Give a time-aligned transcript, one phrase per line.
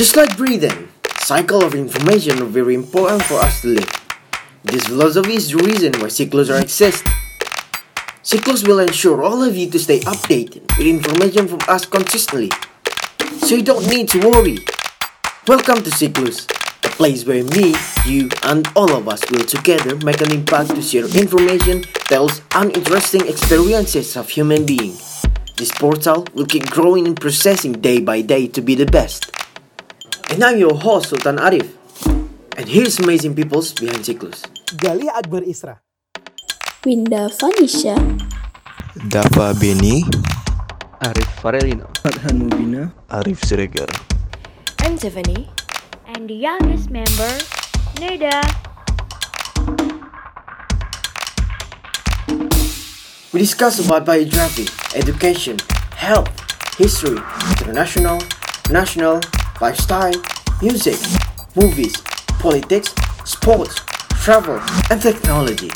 [0.00, 0.88] Just like breathing,
[1.18, 3.92] cycle of information are very important for us to live.
[4.64, 7.04] This philosophy is the reason why Cyclos are exist.
[8.24, 12.50] Cyclos will ensure all of you to stay updated with information from us consistently.
[13.44, 14.60] So you don't need to worry.
[15.46, 16.48] Welcome to Cyclos,
[16.82, 17.74] a place where me,
[18.06, 22.74] you, and all of us will together make an impact to share information, tales, and
[22.74, 24.96] interesting experiences of human being.
[25.58, 29.30] This portal will keep growing and processing day by day to be the best.
[30.30, 31.74] And I'm your host Sultan Arif.
[32.56, 34.46] And here's amazing peoples behind Cyclos.
[34.78, 35.82] Galih Akbar Isra.
[36.86, 37.98] Winda Vanisha,
[39.10, 40.06] Dava Beni,
[41.02, 41.90] Arif Farelino.
[41.98, 43.90] Farhan Mubina, Arif Siregar.
[44.86, 45.50] I'm Tiffany.
[46.14, 47.32] And the youngest member,
[47.98, 48.38] Neda.
[53.34, 55.58] We discuss about biography, education,
[55.98, 56.30] health,
[56.78, 57.18] history,
[57.58, 58.22] international,
[58.70, 59.20] national,
[59.60, 60.12] lifestyle,
[60.62, 60.98] music,
[61.54, 61.96] movies,
[62.38, 62.94] politics,
[63.24, 63.80] sports,
[64.22, 65.70] travel, and technology.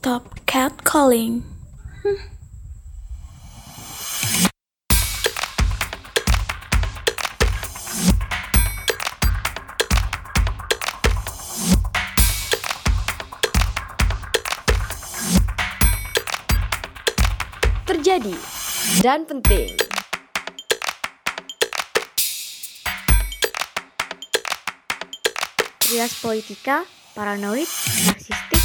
[0.00, 1.42] stop catcalling.
[17.90, 18.38] Terjadi
[19.02, 19.74] dan penting.
[25.82, 26.86] Trias politika,
[27.18, 27.66] paranoid,
[28.06, 28.62] narsistik,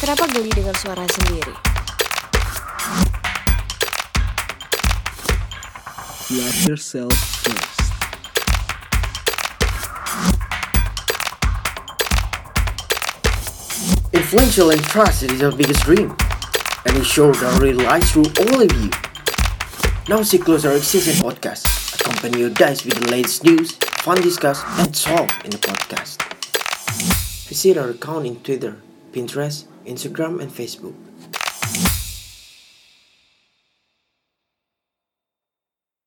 [0.00, 1.52] Kenapa geli dengan suara sendiri?
[6.32, 7.12] love yourself
[7.44, 7.81] first.
[14.12, 16.14] Influential and trusted is our biggest dream,
[16.84, 18.90] and we show that real lies through all of you.
[20.06, 21.64] Now Cyclos our existing podcast,
[21.98, 26.20] accompany your dice with the latest news, fun discuss, and talk in the podcast.
[27.48, 30.94] Visit our account in Twitter, Pinterest, Instagram, and Facebook.